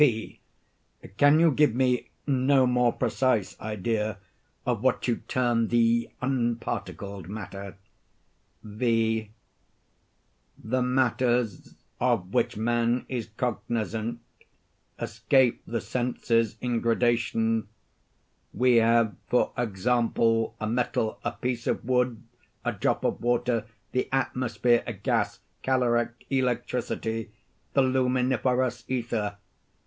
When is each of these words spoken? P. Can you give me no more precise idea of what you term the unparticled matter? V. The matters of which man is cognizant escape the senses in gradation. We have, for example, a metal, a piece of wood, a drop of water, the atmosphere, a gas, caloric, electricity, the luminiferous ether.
P. 0.01 0.39
Can 1.17 1.39
you 1.39 1.51
give 1.51 1.75
me 1.75 2.09
no 2.25 2.65
more 2.65 2.91
precise 2.91 3.55
idea 3.61 4.17
of 4.65 4.81
what 4.81 5.07
you 5.07 5.17
term 5.27 5.67
the 5.67 6.09
unparticled 6.23 7.29
matter? 7.29 7.77
V. 8.63 9.29
The 10.57 10.81
matters 10.81 11.75
of 11.99 12.33
which 12.33 12.57
man 12.57 13.05
is 13.09 13.27
cognizant 13.37 14.21
escape 14.97 15.61
the 15.67 15.79
senses 15.79 16.57
in 16.61 16.79
gradation. 16.81 17.67
We 18.55 18.77
have, 18.77 19.15
for 19.27 19.53
example, 19.55 20.55
a 20.59 20.65
metal, 20.65 21.19
a 21.23 21.31
piece 21.31 21.67
of 21.67 21.85
wood, 21.85 22.23
a 22.65 22.71
drop 22.71 23.03
of 23.05 23.21
water, 23.21 23.67
the 23.91 24.09
atmosphere, 24.11 24.81
a 24.87 24.93
gas, 24.93 25.41
caloric, 25.61 26.25
electricity, 26.31 27.31
the 27.73 27.83
luminiferous 27.83 28.83
ether. 28.87 29.37